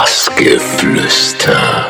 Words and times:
Bassgeflüster. 0.00 1.84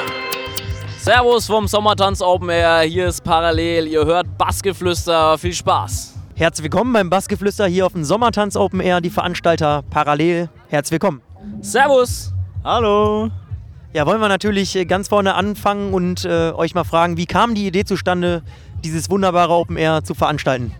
Servus 0.98 1.46
vom 1.46 1.68
Sommertanz 1.68 2.20
Open 2.20 2.48
Air. 2.48 2.80
Hier 2.80 3.06
ist 3.06 3.22
parallel. 3.22 3.86
Ihr 3.86 4.04
hört 4.04 4.36
Bassgeflüster. 4.36 5.38
Viel 5.38 5.52
Spaß. 5.52 6.14
Herzlich 6.34 6.64
willkommen 6.64 6.92
beim 6.92 7.08
Bassgeflüster 7.08 7.68
hier 7.68 7.86
auf 7.86 7.92
dem 7.92 8.02
Sommertanz 8.02 8.56
Open 8.56 8.80
Air. 8.80 9.00
Die 9.00 9.10
Veranstalter 9.10 9.84
parallel. 9.90 10.48
Herzlich 10.66 10.90
willkommen. 10.90 11.22
Servus. 11.60 12.32
Hallo. 12.64 13.30
Ja, 13.92 14.04
wollen 14.06 14.20
wir 14.20 14.28
natürlich 14.28 14.74
äh, 14.74 14.86
ganz 14.86 15.06
vorne 15.06 15.36
anfangen 15.36 15.94
und 15.94 16.24
äh, 16.24 16.50
euch 16.50 16.74
mal 16.74 16.82
fragen, 16.82 17.16
wie 17.16 17.26
kam 17.26 17.54
die 17.54 17.68
Idee 17.68 17.84
zustande, 17.84 18.42
dieses 18.82 19.08
wunderbare 19.08 19.52
Open 19.52 19.76
Air 19.76 20.02
zu 20.02 20.14
veranstalten? 20.14 20.74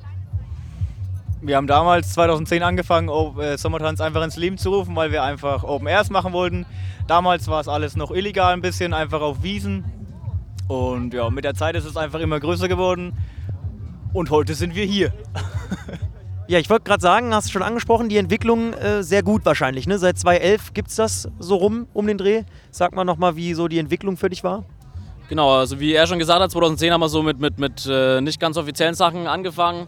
Wir 1.43 1.57
haben 1.57 1.67
damals 1.67 2.13
2010 2.13 2.63
angefangen, 2.63 3.09
äh, 3.39 3.57
Sommertanz 3.57 4.03
einfach 4.03 4.23
ins 4.23 4.37
Leben 4.37 4.59
zu 4.59 4.71
rufen, 4.71 4.95
weil 4.95 5.11
wir 5.11 5.23
einfach 5.23 5.65
Open 5.65 5.87
Airs 5.87 6.11
machen 6.11 6.35
wollten. 6.35 6.67
Damals 7.07 7.49
war 7.49 7.61
es 7.61 7.69
alles 7.69 7.97
noch 7.97 8.11
illegal 8.11 8.53
ein 8.53 8.61
bisschen, 8.61 8.93
einfach 8.93 9.23
auf 9.23 9.43
Wiesen. 9.43 9.85
Und 10.69 11.15
ja, 11.15 11.31
mit 11.31 11.45
der 11.45 11.55
Zeit 11.55 11.77
ist 11.77 11.87
es 11.87 11.97
einfach 11.97 12.21
immer 12.21 12.39
größer 12.39 12.69
geworden. 12.69 13.15
Und 14.13 14.29
heute 14.29 14.55
sind 14.55 14.75
wir 14.75 14.85
hier. 14.85 15.15
ja, 16.47 16.59
ich 16.59 16.69
wollte 16.69 16.85
gerade 16.85 17.01
sagen, 17.01 17.35
hast 17.35 17.49
du 17.49 17.53
schon 17.53 17.63
angesprochen, 17.63 18.11
die 18.11 18.19
Entwicklung 18.19 18.75
äh, 18.75 19.03
sehr 19.03 19.23
gut 19.23 19.47
wahrscheinlich. 19.47 19.87
Ne? 19.87 19.99
Seit 19.99 20.19
2011 20.19 20.75
gibt 20.75 20.91
es 20.91 20.97
das 20.97 21.29
so 21.39 21.57
rum 21.57 21.87
um 21.95 22.07
den 22.07 22.19
Dreh. 22.19 22.43
Sag 22.71 22.95
mal 22.95 23.05
nochmal, 23.05 23.37
wie 23.37 23.55
so 23.55 23.67
die 23.67 23.79
Entwicklung 23.79 24.19
für 24.19 24.29
dich 24.29 24.45
war. 24.45 24.65
Genau, 25.31 25.55
also 25.55 25.81
wie 25.81 25.95
er 25.95 26.07
schon 26.07 26.19
gesagt 26.19 26.43
hat, 26.43 26.51
2010 26.51 26.93
haben 26.93 27.01
wir 27.01 27.09
so 27.09 27.23
mit, 27.23 27.41
mit, 27.41 27.59
mit 27.59 27.87
äh, 27.91 28.21
nicht 28.21 28.41
ganz 28.41 28.59
offiziellen 28.59 28.95
Sachen 28.95 29.27
angefangen. 29.27 29.87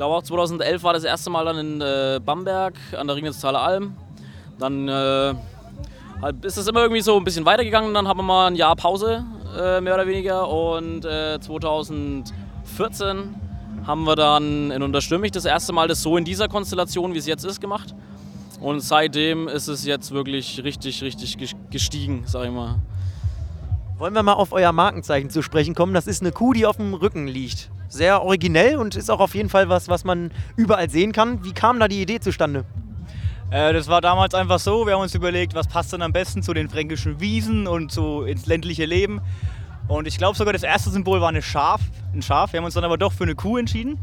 Ich 0.00 0.02
glaube 0.02 0.16
auch 0.16 0.22
2011 0.22 0.82
war 0.82 0.94
das 0.94 1.04
erste 1.04 1.28
Mal 1.28 1.44
dann 1.44 1.58
in 1.58 1.82
äh, 1.82 2.20
Bamberg 2.24 2.72
an 2.96 3.06
der 3.06 3.16
Ringnitztaler 3.16 3.60
Alm. 3.60 3.94
Dann 4.58 4.88
äh, 4.88 5.34
halt 6.22 6.42
ist 6.42 6.56
es 6.56 6.66
immer 6.66 6.80
irgendwie 6.80 7.02
so 7.02 7.18
ein 7.18 7.24
bisschen 7.24 7.44
weitergegangen. 7.44 7.92
Dann 7.92 8.08
haben 8.08 8.18
wir 8.18 8.22
mal 8.22 8.46
ein 8.46 8.54
Jahr 8.56 8.74
Pause, 8.76 9.26
äh, 9.60 9.82
mehr 9.82 9.92
oder 9.92 10.06
weniger. 10.06 10.48
Und 10.48 11.02
2014 11.02 12.24
äh, 12.24 13.86
haben 13.86 14.04
wir 14.04 14.16
dann 14.16 14.70
in 14.70 14.82
Unterstürmig 14.82 15.32
das 15.32 15.44
erste 15.44 15.74
Mal 15.74 15.86
das 15.86 16.00
so 16.00 16.16
in 16.16 16.24
dieser 16.24 16.48
Konstellation, 16.48 17.12
wie 17.12 17.18
es 17.18 17.26
jetzt 17.26 17.44
ist, 17.44 17.60
gemacht. 17.60 17.94
Und 18.58 18.80
seitdem 18.80 19.48
ist 19.48 19.68
es 19.68 19.84
jetzt 19.84 20.12
wirklich 20.12 20.64
richtig, 20.64 21.02
richtig 21.02 21.36
gestiegen, 21.68 22.22
sag 22.24 22.46
ich 22.46 22.52
mal. 22.52 22.76
Wollen 23.98 24.14
wir 24.14 24.22
mal 24.22 24.32
auf 24.32 24.52
euer 24.52 24.72
Markenzeichen 24.72 25.28
zu 25.28 25.42
sprechen 25.42 25.74
kommen? 25.74 25.92
Das 25.92 26.06
ist 26.06 26.22
eine 26.22 26.32
Kuh, 26.32 26.54
die 26.54 26.64
auf 26.64 26.78
dem 26.78 26.94
Rücken 26.94 27.26
liegt 27.26 27.70
sehr 27.90 28.22
originell 28.22 28.76
und 28.76 28.96
ist 28.96 29.10
auch 29.10 29.20
auf 29.20 29.34
jeden 29.34 29.50
Fall 29.50 29.68
was, 29.68 29.88
was 29.88 30.04
man 30.04 30.30
überall 30.56 30.88
sehen 30.88 31.12
kann. 31.12 31.44
Wie 31.44 31.52
kam 31.52 31.78
da 31.78 31.88
die 31.88 32.00
Idee 32.00 32.20
zustande? 32.20 32.64
Äh, 33.50 33.72
das 33.72 33.88
war 33.88 34.00
damals 34.00 34.32
einfach 34.34 34.60
so, 34.60 34.86
wir 34.86 34.94
haben 34.94 35.02
uns 35.02 35.14
überlegt, 35.14 35.54
was 35.54 35.68
passt 35.68 35.92
dann 35.92 36.00
am 36.00 36.12
besten 36.12 36.42
zu 36.42 36.54
den 36.54 36.70
fränkischen 36.70 37.20
Wiesen 37.20 37.66
und 37.66 37.92
so 37.92 38.22
ins 38.22 38.46
ländliche 38.46 38.86
Leben. 38.86 39.20
Und 39.88 40.06
ich 40.06 40.18
glaube 40.18 40.38
sogar 40.38 40.52
das 40.52 40.62
erste 40.62 40.88
Symbol 40.90 41.20
war 41.20 41.28
eine 41.28 41.42
Schaf, 41.42 41.80
ein 42.14 42.22
Schaf. 42.22 42.52
Wir 42.52 42.58
haben 42.58 42.64
uns 42.64 42.74
dann 42.74 42.84
aber 42.84 42.96
doch 42.96 43.12
für 43.12 43.24
eine 43.24 43.34
Kuh 43.34 43.58
entschieden. 43.58 43.98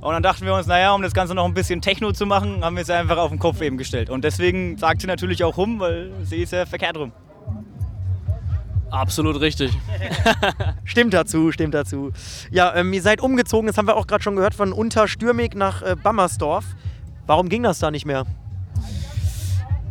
Und 0.00 0.12
dann 0.12 0.22
dachten 0.22 0.44
wir 0.44 0.54
uns, 0.54 0.66
naja, 0.66 0.94
um 0.94 1.02
das 1.02 1.14
Ganze 1.14 1.34
noch 1.34 1.44
ein 1.44 1.54
bisschen 1.54 1.80
Techno 1.80 2.12
zu 2.12 2.26
machen, 2.26 2.64
haben 2.64 2.76
wir 2.76 2.84
sie 2.84 2.94
einfach 2.94 3.18
auf 3.18 3.30
den 3.30 3.38
Kopf 3.38 3.60
eben 3.60 3.76
gestellt. 3.76 4.10
Und 4.10 4.24
deswegen 4.24 4.76
sagt 4.76 5.00
sie 5.00 5.06
natürlich 5.06 5.42
auch 5.44 5.56
rum, 5.56 5.78
weil 5.80 6.10
sie 6.24 6.38
ist 6.42 6.52
ja 6.52 6.66
verkehrt 6.66 6.96
rum. 6.96 7.12
Absolut 8.92 9.40
richtig. 9.40 9.72
stimmt 10.84 11.14
dazu, 11.14 11.50
stimmt 11.50 11.72
dazu. 11.72 12.12
Ja, 12.50 12.74
ähm, 12.74 12.92
ihr 12.92 13.00
seid 13.00 13.22
umgezogen, 13.22 13.66
das 13.66 13.78
haben 13.78 13.86
wir 13.86 13.96
auch 13.96 14.06
gerade 14.06 14.22
schon 14.22 14.36
gehört, 14.36 14.52
von 14.52 14.74
Unterstürmig 14.74 15.54
nach 15.54 15.80
äh, 15.80 15.96
Bammersdorf. 15.96 16.66
Warum 17.26 17.48
ging 17.48 17.62
das 17.62 17.78
da 17.78 17.90
nicht 17.90 18.04
mehr? 18.04 18.26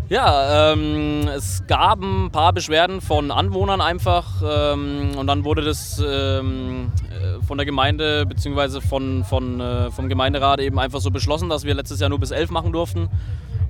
Ja, 0.07 0.73
ähm, 0.73 1.27
es 1.35 1.63
gab 1.65 1.99
ein 2.03 2.29
paar 2.31 2.53
Beschwerden 2.53 3.01
von 3.01 3.31
Anwohnern 3.31 3.81
einfach 3.81 4.43
ähm, 4.45 5.17
und 5.17 5.25
dann 5.25 5.45
wurde 5.45 5.63
das 5.63 5.99
ähm, 6.05 6.91
äh, 7.09 7.43
von 7.43 7.57
der 7.57 7.65
Gemeinde 7.65 8.27
bzw. 8.27 8.81
Von, 8.81 9.23
von, 9.23 9.59
äh, 9.59 9.89
vom 9.89 10.09
Gemeinderat 10.09 10.59
eben 10.59 10.77
einfach 10.77 10.99
so 10.99 11.09
beschlossen, 11.09 11.49
dass 11.49 11.63
wir 11.63 11.73
letztes 11.73 12.01
Jahr 12.01 12.09
nur 12.09 12.19
bis 12.19 12.29
elf 12.29 12.51
machen 12.51 12.71
durften 12.71 13.09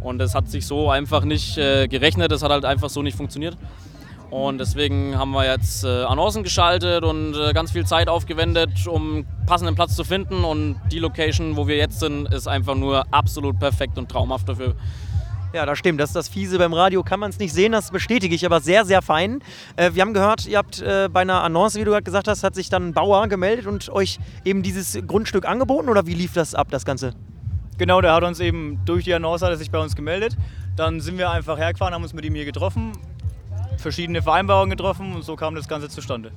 und 0.01 0.21
es 0.21 0.35
hat 0.35 0.49
sich 0.49 0.65
so 0.65 0.89
einfach 0.89 1.23
nicht 1.23 1.57
äh, 1.57 1.87
gerechnet, 1.87 2.33
es 2.33 2.43
hat 2.43 2.51
halt 2.51 2.65
einfach 2.65 2.89
so 2.89 3.01
nicht 3.01 3.15
funktioniert. 3.15 3.55
Und 4.31 4.59
deswegen 4.59 5.17
haben 5.17 5.31
wir 5.31 5.45
jetzt 5.45 5.83
äh, 5.83 6.03
Annoncen 6.03 6.41
geschaltet 6.43 7.03
und 7.03 7.35
äh, 7.35 7.51
ganz 7.51 7.73
viel 7.73 7.85
Zeit 7.85 8.07
aufgewendet, 8.07 8.87
um 8.87 9.25
passenden 9.45 9.75
Platz 9.75 9.93
zu 9.93 10.05
finden. 10.05 10.45
Und 10.45 10.79
die 10.89 10.99
Location, 10.99 11.57
wo 11.57 11.67
wir 11.67 11.75
jetzt 11.75 11.99
sind, 11.99 12.33
ist 12.33 12.47
einfach 12.47 12.75
nur 12.75 13.05
absolut 13.11 13.59
perfekt 13.59 13.97
und 13.97 14.09
traumhaft 14.09 14.47
dafür. 14.47 14.73
Ja, 15.53 15.65
das 15.65 15.77
stimmt. 15.77 15.99
Das 15.99 16.11
ist 16.11 16.15
das 16.15 16.29
Fiese 16.29 16.57
beim 16.57 16.73
Radio, 16.73 17.03
kann 17.03 17.19
man 17.19 17.29
es 17.29 17.37
nicht 17.37 17.53
sehen, 17.53 17.73
das 17.73 17.91
bestätige 17.91 18.33
ich 18.33 18.45
aber 18.45 18.61
sehr, 18.61 18.85
sehr 18.85 19.01
fein. 19.01 19.43
Äh, 19.75 19.91
wir 19.93 20.01
haben 20.01 20.13
gehört, 20.13 20.47
ihr 20.47 20.57
habt 20.57 20.81
äh, 20.81 21.09
bei 21.11 21.21
einer 21.21 21.43
Annonce, 21.43 21.75
wie 21.75 21.83
du 21.83 21.91
gerade 21.91 22.03
gesagt 22.03 22.29
hast, 22.29 22.41
hat 22.45 22.55
sich 22.55 22.69
dann 22.69 22.87
ein 22.87 22.93
Bauer 22.93 23.27
gemeldet 23.27 23.67
und 23.67 23.89
euch 23.89 24.17
eben 24.45 24.63
dieses 24.63 24.97
Grundstück 25.05 25.45
angeboten 25.45 25.89
oder 25.89 26.07
wie 26.07 26.13
lief 26.13 26.31
das 26.33 26.55
ab, 26.55 26.67
das 26.71 26.85
Ganze? 26.85 27.15
Genau, 27.77 27.99
der 27.99 28.13
hat 28.13 28.23
uns 28.23 28.39
eben 28.39 28.79
durch 28.85 29.03
die 29.03 29.13
Annonce 29.13 29.41
hat 29.41 29.49
er 29.49 29.57
sich 29.57 29.71
bei 29.71 29.79
uns 29.79 29.95
gemeldet. 29.95 30.37
Dann 30.77 31.01
sind 31.01 31.17
wir 31.17 31.31
einfach 31.31 31.57
hergefahren, 31.57 31.93
haben 31.93 32.03
uns 32.03 32.13
mit 32.13 32.23
ihm 32.23 32.33
hier 32.33 32.45
getroffen, 32.45 32.93
verschiedene 33.81 34.21
Vereinbarungen 34.21 34.69
getroffen 34.69 35.13
und 35.13 35.23
so 35.23 35.35
kam 35.35 35.55
das 35.55 35.67
Ganze 35.67 35.89
zustande. 35.89 36.31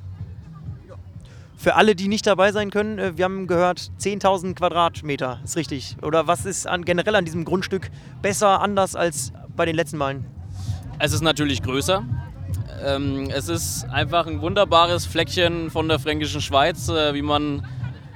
Für 1.56 1.76
alle, 1.76 1.94
die 1.94 2.08
nicht 2.08 2.26
dabei 2.26 2.52
sein 2.52 2.70
können, 2.70 2.98
äh, 2.98 3.16
wir 3.16 3.24
haben 3.24 3.46
gehört 3.46 3.90
10.000 3.98 4.54
Quadratmeter, 4.54 5.40
ist 5.44 5.56
richtig. 5.56 5.96
Oder 6.02 6.26
was 6.26 6.44
ist 6.44 6.66
an, 6.66 6.84
generell 6.84 7.14
an 7.14 7.24
diesem 7.24 7.44
Grundstück 7.44 7.90
besser, 8.20 8.60
anders 8.60 8.96
als 8.96 9.32
bei 9.56 9.64
den 9.64 9.76
letzten 9.76 9.96
Malen? 9.96 10.26
Es 10.98 11.12
ist 11.12 11.22
natürlich 11.22 11.62
größer. 11.62 12.04
Ähm, 12.84 13.30
es 13.30 13.48
ist 13.48 13.84
einfach 13.90 14.26
ein 14.26 14.42
wunderbares 14.42 15.06
Fleckchen 15.06 15.70
von 15.70 15.88
der 15.88 15.98
fränkischen 15.98 16.40
Schweiz, 16.40 16.88
äh, 16.88 17.14
wie 17.14 17.22
man, 17.22 17.66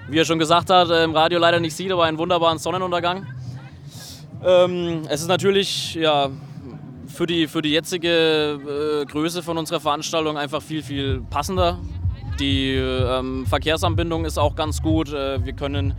wie 0.09 0.19
er 0.19 0.25
schon 0.25 0.39
gesagt 0.39 0.69
hat, 0.69 0.91
äh, 0.91 1.05
im 1.05 1.15
Radio 1.15 1.39
leider 1.39 1.59
nicht 1.59 1.75
sieht, 1.75 1.91
aber 1.91 2.05
einen 2.05 2.19
wunderbaren 2.19 2.59
Sonnenuntergang. 2.59 3.27
Ähm, 4.45 5.03
es 5.09 5.23
ist 5.23 5.29
natürlich 5.29 5.95
ja, 5.95 6.31
für 7.19 7.27
die, 7.27 7.49
für 7.49 7.63
die 7.63 7.71
jetzige 7.71 9.01
äh, 9.03 9.05
Größe 9.05 9.43
von 9.43 9.59
unserer 9.59 9.81
Veranstaltung 9.81 10.39
einfach 10.39 10.63
viel, 10.63 10.85
viel 10.85 11.21
passender. 11.29 11.81
Die 12.39 12.75
ähm, 12.75 13.45
Verkehrsanbindung 13.45 14.25
ist 14.25 14.39
auch 14.39 14.55
ganz 14.55 14.81
gut. 14.81 15.13
Äh, 15.13 15.45
wir, 15.45 15.53
können, 15.53 15.95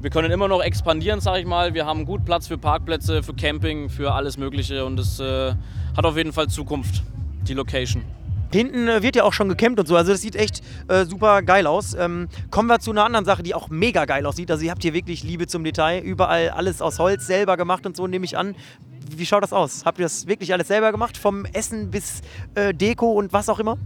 wir 0.00 0.10
können 0.10 0.32
immer 0.32 0.48
noch 0.48 0.60
expandieren, 0.60 1.20
sage 1.20 1.38
ich 1.38 1.46
mal. 1.46 1.74
Wir 1.74 1.86
haben 1.86 2.04
gut 2.04 2.24
Platz 2.24 2.48
für 2.48 2.58
Parkplätze, 2.58 3.22
für 3.22 3.32
Camping, 3.32 3.88
für 3.88 4.12
alles 4.12 4.38
Mögliche 4.38 4.84
und 4.84 4.98
es 4.98 5.20
äh, 5.20 5.54
hat 5.96 6.04
auf 6.04 6.16
jeden 6.16 6.32
Fall 6.32 6.48
Zukunft, 6.48 7.04
die 7.46 7.54
Location. 7.54 8.02
Hinten 8.52 8.88
äh, 8.88 9.04
wird 9.04 9.14
ja 9.14 9.22
auch 9.22 9.32
schon 9.32 9.48
gecampt 9.48 9.78
und 9.78 9.86
so, 9.86 9.94
also 9.94 10.10
das 10.10 10.20
sieht 10.20 10.34
echt 10.34 10.62
äh, 10.88 11.04
super 11.04 11.42
geil 11.42 11.68
aus. 11.68 11.94
Ähm, 11.94 12.26
kommen 12.50 12.68
wir 12.68 12.80
zu 12.80 12.90
einer 12.90 13.04
anderen 13.04 13.24
Sache, 13.24 13.44
die 13.44 13.54
auch 13.54 13.68
mega 13.68 14.04
geil 14.04 14.26
aussieht. 14.26 14.50
Also 14.50 14.64
ihr 14.64 14.72
habt 14.72 14.82
hier 14.82 14.94
wirklich 14.94 15.22
Liebe 15.22 15.46
zum 15.46 15.62
Detail, 15.62 16.00
überall 16.02 16.50
alles 16.50 16.82
aus 16.82 16.98
Holz 16.98 17.24
selber 17.24 17.56
gemacht 17.56 17.86
und 17.86 17.96
so, 17.96 18.08
nehme 18.08 18.24
ich 18.24 18.36
an 18.36 18.56
wie 19.10 19.26
schaut 19.26 19.42
das 19.42 19.52
aus? 19.52 19.84
Habt 19.84 19.98
ihr 19.98 20.04
das 20.04 20.26
wirklich 20.26 20.52
alles 20.52 20.68
selber 20.68 20.92
gemacht? 20.92 21.16
Vom 21.16 21.44
Essen 21.46 21.90
bis 21.90 22.22
äh, 22.54 22.72
Deko 22.72 23.12
und 23.12 23.32
was 23.32 23.48
auch 23.48 23.58
immer? 23.58 23.78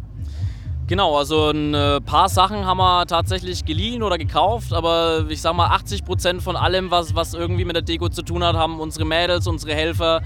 Genau, 0.86 1.16
also 1.16 1.50
ein 1.50 1.72
äh, 1.72 2.00
paar 2.00 2.28
Sachen 2.28 2.66
haben 2.66 2.78
wir 2.78 3.06
tatsächlich 3.06 3.64
geliehen 3.64 4.02
oder 4.02 4.18
gekauft, 4.18 4.72
aber 4.72 5.24
ich 5.28 5.40
sag 5.40 5.54
mal 5.54 5.68
80 5.68 6.04
Prozent 6.04 6.42
von 6.42 6.56
allem, 6.56 6.90
was, 6.90 7.14
was 7.14 7.32
irgendwie 7.32 7.64
mit 7.64 7.76
der 7.76 7.82
Deko 7.82 8.08
zu 8.08 8.22
tun 8.22 8.42
hat, 8.42 8.56
haben 8.56 8.80
unsere 8.80 9.04
Mädels, 9.04 9.46
unsere 9.46 9.72
Helfer 9.72 10.22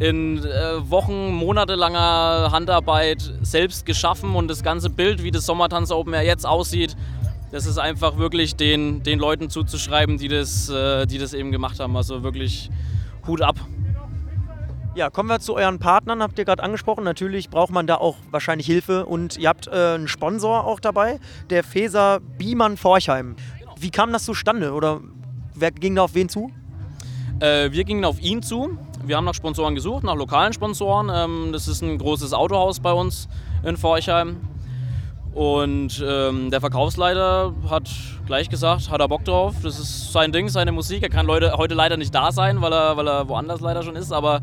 in 0.00 0.38
äh, 0.38 0.90
Wochen, 0.90 1.32
monatelanger 1.34 2.50
Handarbeit 2.52 3.34
selbst 3.42 3.84
geschaffen 3.84 4.34
und 4.34 4.48
das 4.48 4.62
ganze 4.62 4.88
Bild, 4.88 5.22
wie 5.22 5.30
das 5.30 5.44
Sommertanz 5.44 5.90
Open 5.90 6.14
Air 6.14 6.24
jetzt 6.24 6.46
aussieht, 6.46 6.96
das 7.50 7.66
ist 7.66 7.78
einfach 7.78 8.18
wirklich 8.18 8.56
den, 8.56 9.02
den 9.02 9.18
Leuten 9.18 9.50
zuzuschreiben, 9.50 10.18
die 10.18 10.28
das, 10.28 10.68
äh, 10.68 11.06
die 11.06 11.18
das 11.18 11.34
eben 11.34 11.50
gemacht 11.50 11.80
haben. 11.80 11.96
Also 11.96 12.22
wirklich 12.22 12.70
Hut 13.26 13.42
ab. 13.42 13.56
Ja, 14.98 15.10
kommen 15.10 15.28
wir 15.28 15.38
zu 15.38 15.54
euren 15.54 15.78
Partnern, 15.78 16.24
habt 16.24 16.40
ihr 16.40 16.44
gerade 16.44 16.60
angesprochen. 16.60 17.04
Natürlich 17.04 17.50
braucht 17.50 17.70
man 17.70 17.86
da 17.86 17.94
auch 17.98 18.16
wahrscheinlich 18.32 18.66
Hilfe 18.66 19.06
und 19.06 19.36
ihr 19.36 19.48
habt 19.48 19.68
äh, 19.68 19.94
einen 19.94 20.08
Sponsor 20.08 20.64
auch 20.64 20.80
dabei, 20.80 21.20
der 21.50 21.62
Feser 21.62 22.18
Biemann 22.18 22.76
Forchheim. 22.76 23.36
Wie 23.78 23.90
kam 23.90 24.12
das 24.12 24.24
zustande 24.24 24.72
oder 24.72 25.00
wer 25.54 25.70
ging 25.70 25.94
da 25.94 26.02
auf 26.02 26.16
wen 26.16 26.28
zu? 26.28 26.50
Äh, 27.38 27.70
wir 27.70 27.84
gingen 27.84 28.04
auf 28.04 28.20
ihn 28.20 28.42
zu. 28.42 28.76
Wir 29.04 29.16
haben 29.16 29.24
nach 29.24 29.34
Sponsoren 29.34 29.76
gesucht, 29.76 30.02
nach 30.02 30.16
lokalen 30.16 30.52
Sponsoren. 30.52 31.12
Ähm, 31.14 31.52
das 31.52 31.68
ist 31.68 31.80
ein 31.80 31.96
großes 31.98 32.32
Autohaus 32.32 32.80
bei 32.80 32.92
uns 32.92 33.28
in 33.62 33.76
Forchheim. 33.76 34.38
Und 35.32 36.04
ähm, 36.04 36.50
der 36.50 36.60
Verkaufsleiter 36.60 37.54
hat 37.70 37.88
gleich 38.26 38.48
gesagt, 38.48 38.90
hat 38.90 39.00
er 39.00 39.06
Bock 39.06 39.24
drauf. 39.24 39.54
Das 39.62 39.78
ist 39.78 40.12
sein 40.12 40.32
Ding, 40.32 40.48
seine 40.48 40.72
Musik. 40.72 41.04
Er 41.04 41.08
kann 41.08 41.24
Leute, 41.24 41.52
heute 41.52 41.76
leider 41.76 41.96
nicht 41.96 42.12
da 42.12 42.32
sein, 42.32 42.60
weil 42.60 42.72
er, 42.72 42.96
weil 42.96 43.06
er 43.06 43.28
woanders 43.28 43.60
leider 43.60 43.84
schon 43.84 43.94
ist. 43.94 44.12
Aber 44.12 44.40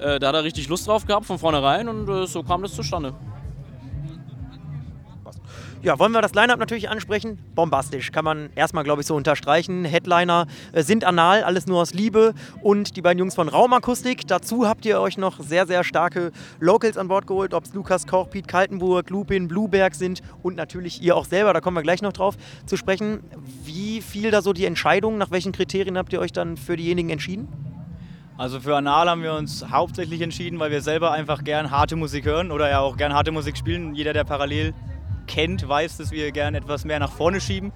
äh, 0.00 0.18
da 0.18 0.28
hat 0.28 0.34
er 0.34 0.44
richtig 0.44 0.68
Lust 0.68 0.86
drauf 0.86 1.06
gehabt 1.06 1.26
von 1.26 1.38
vornherein 1.38 1.88
und 1.88 2.08
äh, 2.08 2.26
so 2.26 2.42
kam 2.42 2.62
das 2.62 2.74
zustande. 2.74 3.14
Ja, 5.84 5.98
wollen 5.98 6.12
wir 6.12 6.22
das 6.22 6.32
Line-Up 6.32 6.58
natürlich 6.58 6.88
ansprechen? 6.88 7.38
Bombastisch, 7.54 8.10
kann 8.10 8.24
man 8.24 8.48
erstmal, 8.54 8.84
glaube 8.84 9.02
ich, 9.02 9.06
so 9.06 9.14
unterstreichen. 9.14 9.84
Headliner 9.84 10.46
äh, 10.72 10.82
sind 10.82 11.04
anal, 11.04 11.44
alles 11.44 11.66
nur 11.66 11.82
aus 11.82 11.92
Liebe 11.92 12.32
und 12.62 12.96
die 12.96 13.02
beiden 13.02 13.18
Jungs 13.18 13.34
von 13.34 13.50
Raumakustik. 13.50 14.26
Dazu 14.26 14.66
habt 14.66 14.86
ihr 14.86 14.98
euch 14.98 15.18
noch 15.18 15.40
sehr, 15.40 15.66
sehr 15.66 15.84
starke 15.84 16.32
Locals 16.58 16.96
an 16.96 17.08
Bord 17.08 17.26
geholt, 17.26 17.52
ob 17.52 17.64
es 17.64 17.74
Lukas 17.74 18.06
Koch, 18.06 18.30
Piet 18.30 18.48
Kaltenburg, 18.48 19.10
Lupin, 19.10 19.46
Blueberg 19.46 19.94
sind 19.94 20.22
und 20.42 20.56
natürlich 20.56 21.02
ihr 21.02 21.14
auch 21.14 21.26
selber, 21.26 21.52
da 21.52 21.60
kommen 21.60 21.76
wir 21.76 21.82
gleich 21.82 22.00
noch 22.00 22.14
drauf 22.14 22.36
zu 22.64 22.78
sprechen. 22.78 23.22
Wie 23.62 24.00
fiel 24.00 24.30
da 24.30 24.40
so 24.40 24.54
die 24.54 24.64
Entscheidung? 24.64 25.18
Nach 25.18 25.30
welchen 25.30 25.52
Kriterien 25.52 25.98
habt 25.98 26.14
ihr 26.14 26.20
euch 26.20 26.32
dann 26.32 26.56
für 26.56 26.76
diejenigen 26.76 27.10
entschieden? 27.10 27.73
Also 28.36 28.58
für 28.58 28.76
Anal 28.76 29.08
haben 29.08 29.22
wir 29.22 29.34
uns 29.34 29.64
hauptsächlich 29.70 30.20
entschieden, 30.20 30.58
weil 30.58 30.72
wir 30.72 30.80
selber 30.80 31.12
einfach 31.12 31.44
gern 31.44 31.70
harte 31.70 31.94
Musik 31.94 32.24
hören 32.24 32.50
oder 32.50 32.68
ja 32.68 32.80
auch 32.80 32.96
gern 32.96 33.14
harte 33.14 33.30
Musik 33.30 33.56
spielen. 33.56 33.94
Jeder, 33.94 34.12
der 34.12 34.24
parallel 34.24 34.74
kennt, 35.28 35.66
weiß, 35.68 35.98
dass 35.98 36.10
wir 36.10 36.32
gerne 36.32 36.58
etwas 36.58 36.84
mehr 36.84 36.98
nach 36.98 37.12
vorne 37.12 37.40
schieben. 37.40 37.72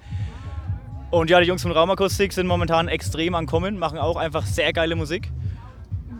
Und 1.11 1.29
ja, 1.29 1.39
die 1.39 1.47
Jungs 1.47 1.61
von 1.61 1.71
Raumakustik 1.71 2.33
sind 2.33 2.45
momentan 2.45 2.89
extrem 2.89 3.35
ankommen, 3.35 3.79
machen 3.79 3.97
auch 3.97 4.17
einfach 4.17 4.45
sehr 4.45 4.73
geile 4.73 4.95
Musik. 4.95 5.31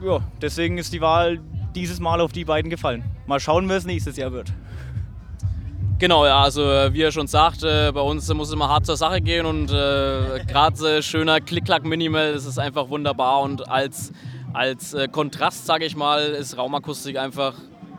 Ja, 0.01 0.21
deswegen 0.41 0.77
ist 0.77 0.93
die 0.93 1.01
Wahl 1.01 1.39
dieses 1.75 1.99
Mal 1.99 2.21
auf 2.21 2.31
die 2.31 2.45
beiden 2.45 2.71
gefallen. 2.71 3.03
Mal 3.27 3.41
schauen, 3.41 3.67
wer 3.67 3.75
es 3.75 3.85
nächstes 3.85 4.15
Jahr 4.15 4.31
wird. 4.31 4.53
Genau, 5.99 6.25
ja, 6.25 6.41
also 6.41 6.63
äh, 6.63 6.93
wie 6.93 7.01
er 7.01 7.11
schon 7.11 7.27
sagt, 7.27 7.61
äh, 7.61 7.91
bei 7.93 7.99
uns 7.99 8.33
muss 8.33 8.47
es 8.47 8.53
immer 8.53 8.69
hart 8.69 8.85
zur 8.85 8.95
Sache 8.95 9.19
gehen 9.19 9.45
und 9.45 9.69
äh, 9.69 10.39
gerade 10.47 10.97
äh, 10.97 11.01
schöner 11.01 11.41
Klick-Klack-Minimal, 11.41 12.31
das 12.31 12.45
ist 12.45 12.57
einfach 12.57 12.87
wunderbar 12.87 13.41
und 13.41 13.67
als, 13.67 14.13
als 14.53 14.93
äh, 14.93 15.07
Kontrast, 15.07 15.65
sage 15.65 15.85
ich 15.85 15.95
mal, 15.95 16.21
ist 16.21 16.57
Raumakustik 16.57 17.17
einfach 17.17 17.53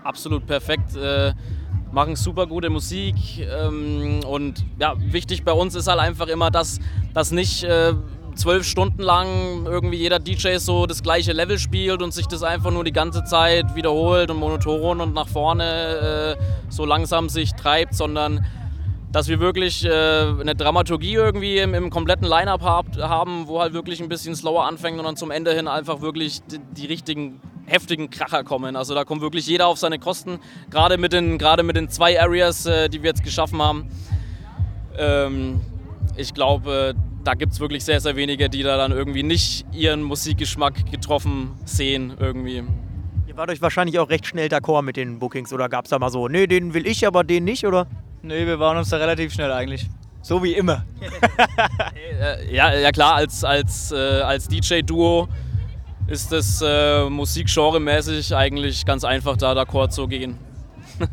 absolut 0.04 0.46
perfekt. 0.46 0.96
Äh, 0.96 1.32
machen 1.92 2.16
super 2.16 2.46
gute 2.46 2.70
Musik 2.70 3.16
ähm, 3.38 4.20
und 4.24 4.64
ja, 4.78 4.94
wichtig 4.98 5.44
bei 5.44 5.52
uns 5.52 5.74
ist 5.74 5.88
halt 5.88 5.98
einfach 5.98 6.28
immer, 6.28 6.50
dass 6.50 6.78
das 7.14 7.32
nicht 7.32 7.64
äh, 7.64 7.94
zwölf 8.36 8.64
Stunden 8.64 9.02
lang 9.02 9.66
irgendwie 9.66 9.96
jeder 9.96 10.18
DJ 10.18 10.56
so 10.58 10.86
das 10.86 11.02
gleiche 11.02 11.32
Level 11.32 11.58
spielt 11.58 12.00
und 12.00 12.14
sich 12.14 12.26
das 12.26 12.42
einfach 12.42 12.70
nur 12.70 12.84
die 12.84 12.92
ganze 12.92 13.24
Zeit 13.24 13.74
wiederholt 13.74 14.30
und 14.30 14.38
monoton 14.38 15.00
und 15.00 15.14
nach 15.14 15.28
vorne 15.28 16.36
äh, 16.38 16.42
so 16.68 16.84
langsam 16.84 17.28
sich 17.28 17.52
treibt, 17.54 17.94
sondern 17.94 18.46
dass 19.12 19.28
wir 19.28 19.40
wirklich 19.40 19.84
äh, 19.84 19.90
eine 19.90 20.54
Dramaturgie 20.54 21.14
irgendwie 21.14 21.58
im, 21.58 21.74
im 21.74 21.90
kompletten 21.90 22.26
Line-Up 22.26 22.62
hab, 22.62 22.96
haben, 22.96 23.48
wo 23.48 23.60
halt 23.60 23.72
wirklich 23.72 24.00
ein 24.00 24.08
bisschen 24.08 24.36
slower 24.36 24.66
anfängt 24.66 24.98
und 24.98 25.04
dann 25.04 25.16
zum 25.16 25.30
Ende 25.30 25.52
hin 25.52 25.66
einfach 25.66 26.00
wirklich 26.00 26.40
die, 26.44 26.60
die 26.76 26.86
richtigen 26.86 27.40
heftigen 27.66 28.10
Kracher 28.10 28.44
kommen. 28.44 28.76
Also 28.76 28.94
da 28.94 29.04
kommt 29.04 29.22
wirklich 29.22 29.46
jeder 29.46 29.66
auf 29.66 29.78
seine 29.78 29.98
Kosten, 29.98 30.40
gerade 30.70 30.98
mit 30.98 31.12
den, 31.12 31.38
gerade 31.38 31.62
mit 31.62 31.76
den 31.76 31.88
zwei 31.88 32.20
Areas, 32.20 32.66
äh, 32.66 32.88
die 32.88 33.02
wir 33.02 33.10
jetzt 33.10 33.24
geschaffen 33.24 33.60
haben. 33.62 33.88
Ähm, 34.98 35.60
ich 36.16 36.34
glaube, 36.34 36.94
äh, 36.96 37.00
da 37.24 37.34
gibt 37.34 37.52
es 37.52 37.60
wirklich 37.60 37.84
sehr, 37.84 38.00
sehr 38.00 38.16
wenige, 38.16 38.48
die 38.48 38.62
da 38.62 38.76
dann 38.76 38.92
irgendwie 38.92 39.22
nicht 39.22 39.66
ihren 39.72 40.02
Musikgeschmack 40.02 40.90
getroffen 40.90 41.52
sehen 41.64 42.14
irgendwie. 42.18 42.62
Ihr 43.26 43.36
wart 43.36 43.50
euch 43.50 43.62
wahrscheinlich 43.62 43.98
auch 43.98 44.08
recht 44.08 44.26
schnell 44.26 44.48
d'accord 44.48 44.82
mit 44.82 44.96
den 44.96 45.18
Bookings 45.18 45.52
oder 45.52 45.68
gab 45.68 45.84
es 45.84 45.90
da 45.90 45.98
mal 45.98 46.10
so, 46.10 46.28
nee, 46.28 46.46
den 46.46 46.74
will 46.74 46.86
ich, 46.86 47.06
aber 47.06 47.24
den 47.24 47.44
nicht, 47.44 47.66
oder? 47.66 47.86
Nee, 48.22 48.46
wir 48.46 48.58
waren 48.58 48.76
uns 48.76 48.90
da 48.90 48.98
relativ 48.98 49.32
schnell 49.32 49.50
eigentlich. 49.52 49.88
So 50.22 50.42
wie 50.42 50.54
immer. 50.54 50.84
Äh, 52.20 52.54
ja, 52.54 52.74
ja 52.74 52.92
klar, 52.92 53.14
als, 53.14 53.44
als, 53.44 53.92
äh, 53.92 53.96
als 53.96 54.46
DJ-Duo 54.46 55.26
ist 56.06 56.30
das 56.30 56.62
äh, 56.62 57.08
musikgenremäßig 57.08 58.36
eigentlich 58.36 58.84
ganz 58.84 59.04
einfach, 59.04 59.38
da 59.38 59.52
d'accord 59.52 59.88
zu 59.88 60.06
gehen. 60.06 60.38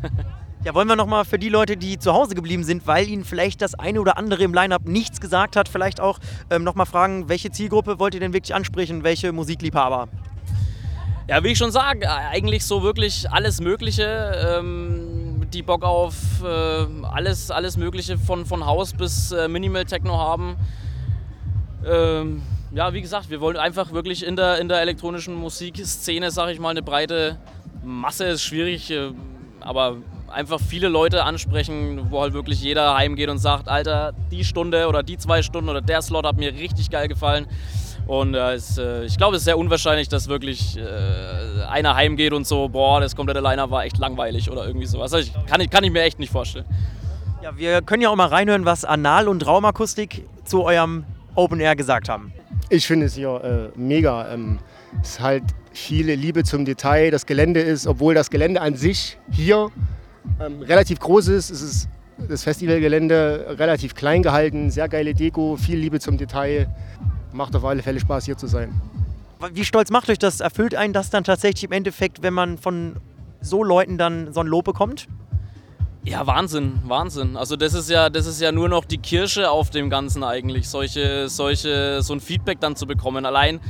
Ja, 0.64 0.74
wollen 0.74 0.88
wir 0.88 0.96
nochmal 0.96 1.24
für 1.24 1.38
die 1.38 1.48
Leute, 1.48 1.76
die 1.76 1.98
zu 1.98 2.12
Hause 2.12 2.34
geblieben 2.34 2.64
sind, 2.64 2.84
weil 2.88 3.08
ihnen 3.08 3.24
vielleicht 3.24 3.62
das 3.62 3.76
eine 3.76 4.00
oder 4.00 4.18
andere 4.18 4.42
im 4.42 4.52
Line-Up 4.52 4.86
nichts 4.86 5.20
gesagt 5.20 5.54
hat, 5.54 5.68
vielleicht 5.68 6.00
auch 6.00 6.18
ähm, 6.50 6.64
nochmal 6.64 6.84
fragen, 6.84 7.28
welche 7.28 7.52
Zielgruppe 7.52 8.00
wollt 8.00 8.14
ihr 8.14 8.20
denn 8.20 8.32
wirklich 8.32 8.56
ansprechen, 8.56 9.04
welche 9.04 9.30
Musikliebhaber? 9.30 10.08
Ja, 11.28 11.44
wie 11.44 11.48
ich 11.48 11.58
schon 11.58 11.70
sage, 11.70 12.10
eigentlich 12.10 12.66
so 12.66 12.82
wirklich 12.82 13.30
alles 13.30 13.60
Mögliche. 13.60 14.58
Ähm, 14.58 15.07
die 15.54 15.62
Bock 15.62 15.84
auf 15.84 16.14
äh, 16.44 16.86
alles, 17.02 17.50
alles 17.50 17.76
Mögliche 17.76 18.18
von, 18.18 18.46
von 18.46 18.64
Haus 18.66 18.92
bis 18.92 19.32
äh, 19.32 19.48
Minimal 19.48 19.84
Techno 19.84 20.18
haben. 20.18 20.56
Ähm, 21.86 22.42
ja, 22.72 22.92
wie 22.92 23.00
gesagt, 23.00 23.30
wir 23.30 23.40
wollen 23.40 23.56
einfach 23.56 23.92
wirklich 23.92 24.26
in 24.26 24.36
der, 24.36 24.58
in 24.58 24.68
der 24.68 24.80
elektronischen 24.80 25.34
Musikszene, 25.34 26.30
sag 26.30 26.50
ich 26.50 26.60
mal, 26.60 26.70
eine 26.70 26.82
breite 26.82 27.38
Masse 27.82 28.24
ist 28.24 28.42
schwierig, 28.42 28.90
äh, 28.90 29.10
aber 29.60 29.96
einfach 30.30 30.60
viele 30.60 30.88
Leute 30.88 31.24
ansprechen, 31.24 32.10
wo 32.10 32.20
halt 32.20 32.34
wirklich 32.34 32.62
jeder 32.62 32.94
heimgeht 32.94 33.30
und 33.30 33.38
sagt, 33.38 33.68
Alter, 33.68 34.12
die 34.30 34.44
Stunde 34.44 34.86
oder 34.88 35.02
die 35.02 35.16
zwei 35.16 35.42
Stunden 35.42 35.70
oder 35.70 35.80
der 35.80 36.02
Slot 36.02 36.26
hat 36.26 36.36
mir 36.36 36.52
richtig 36.52 36.90
geil 36.90 37.08
gefallen. 37.08 37.46
Und 38.08 38.34
äh, 38.34 38.54
es, 38.54 38.78
äh, 38.78 39.04
ich 39.04 39.18
glaube, 39.18 39.36
es 39.36 39.42
ist 39.42 39.44
sehr 39.44 39.58
unwahrscheinlich, 39.58 40.08
dass 40.08 40.28
wirklich 40.28 40.78
äh, 40.78 41.62
einer 41.68 41.94
heimgeht 41.94 42.32
und 42.32 42.46
so, 42.46 42.66
boah, 42.70 43.02
das 43.02 43.14
komplette 43.14 43.40
Liner 43.40 43.70
war 43.70 43.84
echt 43.84 43.98
langweilig 43.98 44.50
oder 44.50 44.66
irgendwie 44.66 44.86
sowas. 44.86 45.12
Also 45.12 45.28
ich, 45.28 45.46
kann, 45.46 45.60
ich, 45.60 45.68
kann 45.68 45.84
ich 45.84 45.92
mir 45.92 46.00
echt 46.00 46.18
nicht 46.18 46.32
vorstellen. 46.32 46.64
Ja, 47.42 47.54
wir 47.58 47.82
können 47.82 48.02
ja 48.02 48.08
auch 48.08 48.16
mal 48.16 48.28
reinhören, 48.28 48.64
was 48.64 48.86
Anal 48.86 49.28
und 49.28 49.46
Raumakustik 49.46 50.24
zu 50.46 50.64
eurem 50.64 51.04
Open 51.34 51.60
Air 51.60 51.76
gesagt 51.76 52.08
haben. 52.08 52.32
Ich 52.70 52.86
finde 52.86 53.06
es 53.06 53.14
hier 53.14 53.72
äh, 53.74 53.78
mega. 53.78 54.32
Ähm, 54.32 54.58
es 55.02 55.10
ist 55.10 55.20
halt 55.20 55.44
viele 55.72 56.14
Liebe 56.14 56.44
zum 56.44 56.64
Detail. 56.64 57.10
Das 57.10 57.26
Gelände 57.26 57.60
ist, 57.60 57.86
obwohl 57.86 58.14
das 58.14 58.30
Gelände 58.30 58.62
an 58.62 58.74
sich 58.74 59.18
hier 59.30 59.68
ähm, 60.40 60.62
relativ 60.62 60.98
groß 60.98 61.28
ist, 61.28 61.50
ist 61.50 61.60
es 61.60 61.88
das 62.26 62.42
Festivalgelände 62.42 63.54
relativ 63.58 63.94
klein 63.94 64.22
gehalten, 64.22 64.70
sehr 64.70 64.88
geile 64.88 65.12
Deko, 65.12 65.56
viel 65.56 65.78
Liebe 65.78 66.00
zum 66.00 66.16
Detail. 66.16 66.68
Macht 67.32 67.54
auf 67.54 67.64
alle 67.64 67.82
Fälle 67.82 68.00
Spaß 68.00 68.24
hier 68.24 68.36
zu 68.36 68.46
sein. 68.46 68.80
Wie 69.52 69.64
stolz 69.64 69.90
macht 69.90 70.10
euch 70.10 70.18
das? 70.18 70.40
Erfüllt 70.40 70.74
einen 70.74 70.92
das 70.92 71.10
dann 71.10 71.24
tatsächlich 71.24 71.64
im 71.64 71.72
Endeffekt, 71.72 72.22
wenn 72.22 72.34
man 72.34 72.58
von 72.58 72.96
so 73.40 73.62
Leuten 73.62 73.98
dann 73.98 74.32
so 74.32 74.40
ein 74.40 74.46
Lob 74.46 74.64
bekommt? 74.64 75.06
Ja, 76.04 76.26
Wahnsinn, 76.26 76.80
Wahnsinn. 76.84 77.36
Also 77.36 77.54
das 77.56 77.74
ist 77.74 77.90
ja, 77.90 78.08
das 78.08 78.26
ist 78.26 78.40
ja 78.40 78.50
nur 78.50 78.68
noch 78.68 78.84
die 78.84 78.98
Kirsche 78.98 79.50
auf 79.50 79.70
dem 79.70 79.90
Ganzen 79.90 80.24
eigentlich, 80.24 80.68
solche, 80.68 81.28
solche, 81.28 82.02
so 82.02 82.14
ein 82.14 82.20
Feedback 82.20 82.60
dann 82.60 82.76
zu 82.76 82.86
bekommen. 82.86 83.26
Allein, 83.26 83.60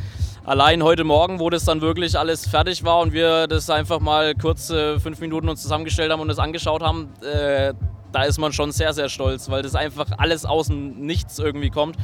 allein 0.44 0.82
heute 0.84 1.04
Morgen, 1.04 1.40
wo 1.40 1.50
das 1.50 1.64
dann 1.64 1.80
wirklich 1.80 2.16
alles 2.18 2.46
fertig 2.46 2.84
war 2.84 3.00
und 3.00 3.12
wir 3.12 3.48
das 3.48 3.68
einfach 3.70 3.98
mal 3.98 4.34
kurz 4.34 4.70
äh, 4.70 5.00
fünf 5.00 5.20
Minuten 5.20 5.48
uns 5.48 5.62
zusammengestellt 5.62 6.12
haben 6.12 6.20
und 6.20 6.28
das 6.28 6.38
angeschaut 6.38 6.82
haben, 6.82 7.08
äh, 7.22 7.74
da 8.12 8.22
ist 8.22 8.38
man 8.38 8.52
schon 8.52 8.70
sehr, 8.70 8.92
sehr 8.92 9.08
stolz, 9.08 9.50
weil 9.50 9.62
das 9.62 9.74
einfach 9.74 10.06
alles 10.16 10.44
aus 10.44 10.68
dem 10.68 11.00
Nichts 11.00 11.38
irgendwie 11.38 11.70
kommt. 11.70 11.96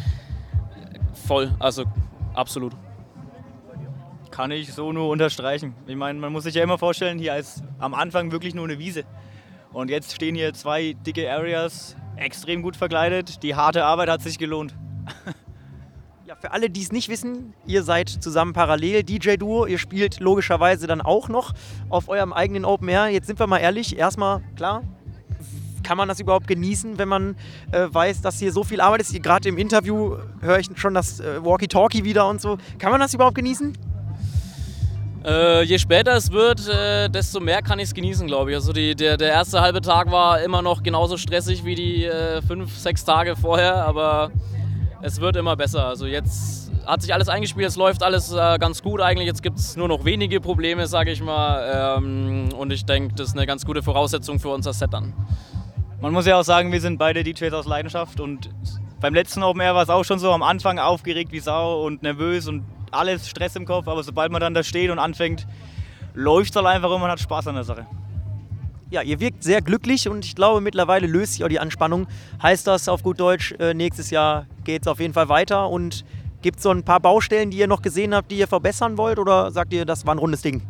Voll, 1.27 1.55
also 1.59 1.85
absolut. 2.35 2.73
Kann 4.31 4.51
ich 4.51 4.73
so 4.73 4.93
nur 4.93 5.09
unterstreichen. 5.09 5.75
Ich 5.87 5.97
meine, 5.97 6.19
man 6.19 6.33
muss 6.33 6.45
sich 6.45 6.55
ja 6.55 6.63
immer 6.63 6.77
vorstellen, 6.77 7.19
hier 7.19 7.37
ist 7.37 7.63
am 7.79 7.95
Anfang 7.95 8.33
wirklich 8.33 8.55
nur 8.55 8.65
eine 8.65 8.79
Wiese. 8.79 9.05
Und 9.73 9.91
jetzt 9.91 10.15
stehen 10.15 10.35
hier 10.35 10.53
zwei 10.55 10.95
dicke 11.07 11.31
Areas, 11.33 11.97
extrem 12.17 12.63
gut 12.63 12.77
verkleidet. 12.77 13.43
Die 13.43 13.55
harte 13.55 13.85
Arbeit 13.85 14.09
hat 14.09 14.23
sich 14.23 14.39
gelohnt. 14.39 14.75
Ja, 16.27 16.37
für 16.37 16.53
alle, 16.53 16.71
die 16.71 16.81
es 16.81 16.91
nicht 16.91 17.11
wissen, 17.11 17.53
ihr 17.67 17.83
seid 17.83 18.09
zusammen 18.09 18.55
parallel 18.55 19.03
DJ-Duo. 19.03 19.67
Ihr 19.67 19.77
spielt 19.77 20.21
logischerweise 20.21 20.87
dann 20.87 21.03
auch 21.03 21.29
noch 21.29 21.53
auf 21.91 22.09
eurem 22.09 22.33
eigenen 22.33 22.65
Open 22.65 22.89
Air. 22.89 23.09
Jetzt 23.09 23.27
sind 23.27 23.39
wir 23.39 23.47
mal 23.47 23.59
ehrlich, 23.59 23.99
erstmal, 23.99 24.43
klar, 24.57 24.85
kann 25.85 25.97
man 25.97 26.09
das 26.09 26.19
überhaupt 26.19 26.49
genießen, 26.49 26.99
wenn 26.99 27.09
man 27.09 27.37
äh, 27.71 27.87
weiß, 27.89 28.23
dass 28.23 28.39
hier 28.39 28.53
so 28.53 28.65
viel 28.65 28.81
Arbeit 28.81 29.03
ist? 29.03 29.23
Gerade 29.23 29.49
im 29.49 29.59
Interview 29.59 30.17
höre 30.41 30.59
ich 30.59 30.69
schon 30.75 30.95
das 30.95 31.21
äh, 31.21 31.45
Walkie-Talkie 31.45 32.03
wieder 32.03 32.29
und 32.29 32.41
so. 32.41 32.59
Kann 32.79 32.91
man 32.91 33.01
das 33.01 33.15
überhaupt 33.15 33.37
genießen? 33.37 33.77
Äh, 35.25 35.63
je 35.63 35.79
später 35.79 36.13
es 36.13 36.31
wird, 36.33 36.69
äh, 36.69 37.09
desto 37.09 37.41
mehr 37.41 37.63
kann 37.63 37.79
ich 37.79 37.87
es 37.87 37.95
genießen, 37.95 38.27
glaube 38.27 38.51
ich. 38.51 38.57
Also 38.57 38.73
die, 38.75 38.95
der, 38.95 39.17
der 39.17 39.29
erste 39.29 39.63
halbe 39.63 39.81
Tag 39.81 40.11
war 40.11 40.43
immer 40.43 40.61
noch 40.61 40.83
genauso 40.83 41.17
stressig 41.17 41.65
wie 41.65 41.75
die 41.75 42.05
äh, 42.05 42.43
fünf, 42.43 42.77
sechs 42.77 43.05
Tage 43.07 43.35
vorher, 43.35 43.87
aber 43.87 44.31
es 45.01 45.21
wird 45.21 45.37
immer 45.37 45.57
besser. 45.57 45.87
Also 45.87 46.05
jetzt 46.05 46.71
hat 46.87 47.01
sich 47.01 47.15
alles 47.15 47.31
eingespielt, 47.31 47.69
es 47.69 47.77
läuft 47.77 48.03
alles 48.03 48.33
äh, 48.33 48.59
ganz 48.59 48.83
gut 48.83 49.01
eigentlich. 49.01 49.27
Jetzt 49.27 49.43
gibt 49.43 49.59
es 49.59 49.77
nur 49.77 49.89
noch 49.89 50.05
wenige 50.05 50.41
Probleme, 50.41 50.87
sage 50.87 51.11
ich 51.11 51.23
mal. 51.23 51.97
Ähm, 51.99 52.51
und 52.59 52.71
ich 52.71 52.85
denke, 52.85 53.15
das 53.15 53.29
ist 53.29 53.37
eine 53.37 53.47
ganz 53.47 53.65
gute 53.65 53.83
Voraussetzung 53.83 54.39
für 54.39 54.51
unser 54.51 54.75
Set 54.75 54.93
dann. 54.93 55.15
Man 56.05 56.13
muss 56.13 56.27
ja 56.27 56.39
auch 56.39 56.45
sagen, 56.45 56.71
wir 56.71 56.83
sind 56.83 56.99
beide 56.99 57.25
DJs 57.25 57.55
aus 57.55 57.65
Leidenschaft 57.65 58.21
und 58.21 58.51
beim 59.01 59.15
letzten 59.15 59.43
Open 59.43 59.63
Air 59.63 59.75
war 59.75 59.85
es 59.85 59.89
auch 59.89 60.05
schon 60.05 60.19
so 60.19 60.33
am 60.33 60.43
Anfang 60.43 60.79
aufgeregt 60.79 61.33
wie 61.33 61.41
Sau 61.41 61.83
und 61.83 62.03
nervös 62.03 62.47
und 62.47 62.63
alles 62.91 63.27
Stress 63.27 63.57
im 63.57 63.65
Kopf, 63.65 63.89
aber 63.89 64.03
sobald 64.03 64.31
man 64.31 64.43
dann 64.43 64.53
da 64.53 64.63
steht 64.63 64.91
und 64.91 64.99
anfängt, 64.99 65.47
läuft 66.13 66.51
es 66.51 66.57
halt 66.57 66.67
einfach 66.67 66.91
und 66.91 67.01
man 67.01 67.11
hat 67.11 67.21
Spaß 67.21 67.47
an 67.47 67.55
der 67.55 67.65
Sache. 67.65 67.87
Ja, 68.91 69.01
ihr 69.01 69.19
wirkt 69.19 69.43
sehr 69.43 69.63
glücklich 69.63 70.07
und 70.07 70.27
ich 70.27 70.35
glaube, 70.35 70.61
mittlerweile 70.61 71.07
löst 71.07 71.33
sich 71.33 71.45
auch 71.45 71.49
die 71.49 71.59
Anspannung. 71.59 72.07
Heißt 72.43 72.67
das 72.67 72.87
auf 72.91 73.03
gut 73.03 73.19
Deutsch, 73.19 73.53
äh, 73.53 73.73
nächstes 73.73 74.11
Jahr 74.11 74.45
geht 74.63 74.83
es 74.83 74.89
auf 74.89 75.01
jeden 75.01 75.15
Fall 75.15 75.31
weiter 75.31 75.71
und 75.71 76.05
gibt 76.43 76.59
es 76.59 76.65
so 76.65 76.71
ein 76.71 76.83
paar 76.83 77.01
Baustellen, 77.01 77.51
die 77.51 77.57
ihr 77.57 77.67
noch 77.67 77.81
gesehen 77.81 78.15
habt, 78.15 78.31
die 78.31 78.37
ihr 78.37 78.49
verbessern 78.49 78.99
wollt 78.99 79.19
oder 79.19 79.51
sagt 79.51 79.73
ihr, 79.73 79.87
das 79.87 80.05
war 80.05 80.15
ein 80.15 80.19
rundes 80.19 80.43
Ding? 80.43 80.61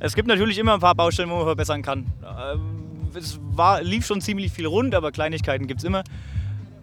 Es 0.00 0.14
gibt 0.14 0.28
natürlich 0.28 0.56
immer 0.56 0.72
ein 0.72 0.80
paar 0.80 0.94
Baustellen, 0.94 1.28
wo 1.28 1.36
man 1.36 1.44
verbessern 1.44 1.82
kann. 1.82 2.06
Es 3.16 3.38
war, 3.42 3.82
lief 3.82 4.06
schon 4.06 4.20
ziemlich 4.20 4.52
viel 4.52 4.66
rund, 4.66 4.94
aber 4.94 5.12
Kleinigkeiten 5.12 5.66
gibt 5.66 5.80
es 5.80 5.84
immer. 5.84 6.02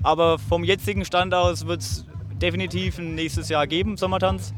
Aber 0.03 0.39
vom 0.39 0.63
jetzigen 0.63 1.05
Stand 1.05 1.33
aus 1.33 1.67
wird 1.67 1.81
es 1.81 2.05
definitiv 2.41 2.97
ein 2.97 3.15
nächstes 3.15 3.49
Jahr 3.49 3.67
geben, 3.67 3.97
Sommertanz. 3.97 4.53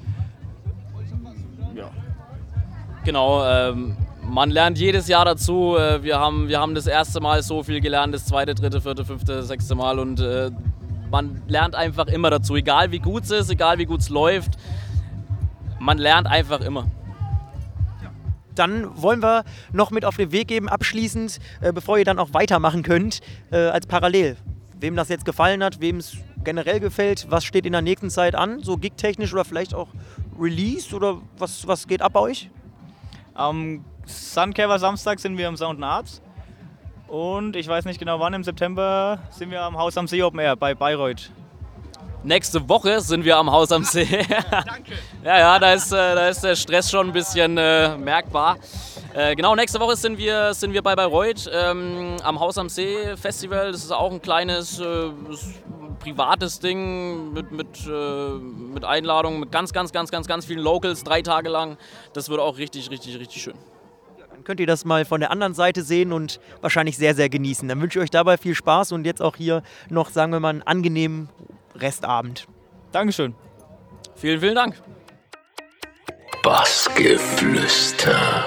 Ja. 1.75 1.89
Genau, 3.03 3.45
ähm, 3.45 3.97
man 4.21 4.49
lernt 4.49 4.77
jedes 4.77 5.07
Jahr 5.07 5.25
dazu. 5.25 5.75
Äh, 5.77 6.03
wir, 6.03 6.19
haben, 6.19 6.47
wir 6.47 6.59
haben 6.59 6.75
das 6.75 6.87
erste 6.87 7.19
Mal 7.19 7.43
so 7.43 7.63
viel 7.63 7.81
gelernt, 7.81 8.13
das 8.13 8.25
zweite, 8.25 8.55
dritte, 8.55 8.81
vierte, 8.81 9.05
fünfte, 9.05 9.43
sechste 9.43 9.75
Mal 9.75 9.99
und 9.99 10.19
äh, 10.19 10.51
man 11.11 11.41
lernt 11.47 11.75
einfach 11.75 12.07
immer 12.07 12.29
dazu. 12.29 12.55
Egal 12.55 12.91
wie 12.91 12.99
gut 12.99 13.23
es 13.23 13.31
ist, 13.31 13.49
egal 13.49 13.77
wie 13.77 13.85
gut 13.85 13.99
es 13.99 14.09
läuft, 14.09 14.51
man 15.79 15.97
lernt 15.97 16.27
einfach 16.27 16.61
immer. 16.61 16.87
Dann 18.55 19.01
wollen 19.01 19.21
wir 19.21 19.43
noch 19.71 19.91
mit 19.91 20.05
auf 20.05 20.17
den 20.17 20.31
Weg 20.31 20.47
geben, 20.47 20.69
abschließend, 20.69 21.39
äh, 21.61 21.73
bevor 21.73 21.97
ihr 21.97 22.05
dann 22.05 22.19
auch 22.19 22.33
weitermachen 22.33 22.83
könnt, 22.83 23.21
äh, 23.51 23.57
als 23.57 23.87
Parallel. 23.87 24.37
Wem 24.79 24.95
das 24.95 25.09
jetzt 25.09 25.25
gefallen 25.25 25.63
hat, 25.63 25.81
wem 25.81 25.97
es 25.97 26.17
generell 26.43 26.79
gefällt, 26.79 27.27
was 27.29 27.45
steht 27.45 27.65
in 27.65 27.71
der 27.71 27.81
nächsten 27.81 28.09
Zeit 28.09 28.35
an, 28.35 28.59
so 28.61 28.77
gigtechnisch 28.77 29.33
oder 29.33 29.45
vielleicht 29.45 29.73
auch 29.73 29.87
Release 30.39 30.93
oder 30.95 31.21
was, 31.37 31.67
was 31.67 31.87
geht 31.87 32.01
ab 32.01 32.13
bei 32.13 32.19
euch? 32.19 32.49
Am 33.33 33.85
Suncaver 34.05 34.79
Samstag 34.79 35.19
sind 35.19 35.37
wir 35.37 35.47
im 35.47 35.57
Sound 35.57 35.81
Arts. 35.81 36.21
Und 37.07 37.55
ich 37.55 37.67
weiß 37.67 37.85
nicht 37.85 37.99
genau 37.99 38.19
wann, 38.19 38.33
im 38.33 38.43
September 38.43 39.19
sind 39.29 39.51
wir 39.51 39.61
am 39.61 39.77
Haus 39.77 39.97
am 39.97 40.07
See 40.07 40.21
Open 40.23 40.39
Air 40.39 40.55
bei 40.55 40.73
Bayreuth. 40.73 41.31
Nächste 42.23 42.69
Woche 42.69 43.01
sind 43.01 43.25
wir 43.25 43.35
am 43.35 43.51
Haus 43.51 43.69
am 43.73 43.83
See. 43.83 44.05
Danke. 44.05 44.93
ja, 45.25 45.39
ja, 45.39 45.59
da 45.59 45.73
ist, 45.73 45.91
äh, 45.91 45.95
da 45.95 46.29
ist 46.29 46.41
der 46.41 46.55
Stress 46.55 46.89
schon 46.89 47.07
ein 47.07 47.13
bisschen 47.13 47.57
äh, 47.57 47.97
merkbar. 47.97 48.57
Äh, 49.13 49.35
genau, 49.35 49.55
nächste 49.55 49.77
Woche 49.81 49.97
sind 49.97 50.17
wir, 50.17 50.53
sind 50.53 50.71
wir 50.71 50.81
bei 50.81 50.95
Bayreuth 50.95 51.49
ähm, 51.51 52.15
am 52.23 52.39
Haus 52.39 52.57
am 52.57 52.69
See 52.69 53.17
Festival. 53.17 53.73
Das 53.73 53.83
ist 53.83 53.91
auch 53.91 54.09
ein 54.09 54.21
kleines 54.21 54.79
äh, 54.79 55.09
privates 55.99 56.59
Ding 56.59 57.33
mit, 57.33 57.51
mit, 57.51 57.85
äh, 57.85 58.29
mit 58.39 58.85
Einladungen, 58.85 59.41
mit 59.41 59.51
ganz, 59.51 59.73
ganz, 59.73 59.91
ganz, 59.91 60.09
ganz, 60.09 60.25
ganz 60.25 60.45
vielen 60.45 60.63
Locals, 60.63 61.03
drei 61.03 61.21
Tage 61.21 61.49
lang. 61.49 61.77
Das 62.13 62.29
wird 62.29 62.39
auch 62.39 62.57
richtig, 62.57 62.89
richtig, 62.89 63.19
richtig 63.19 63.43
schön. 63.43 63.55
Könnt 64.43 64.59
ihr 64.59 64.67
das 64.67 64.85
mal 64.85 65.05
von 65.05 65.19
der 65.19 65.31
anderen 65.31 65.53
Seite 65.53 65.83
sehen 65.83 66.11
und 66.11 66.39
wahrscheinlich 66.61 66.97
sehr, 66.97 67.15
sehr 67.15 67.29
genießen. 67.29 67.67
Dann 67.67 67.81
wünsche 67.81 67.99
ich 67.99 68.03
euch 68.03 68.11
dabei 68.11 68.37
viel 68.37 68.55
Spaß 68.55 68.91
und 68.91 69.05
jetzt 69.05 69.21
auch 69.21 69.35
hier 69.35 69.63
noch, 69.89 70.09
sagen 70.09 70.31
wir 70.31 70.39
mal, 70.39 70.49
einen 70.49 70.63
angenehmen 70.63 71.29
Restabend. 71.75 72.47
Dankeschön. 72.91 73.35
Vielen, 74.15 74.39
vielen 74.39 74.55
Dank. 74.55 74.81
Bassgeflüster. 76.43 78.45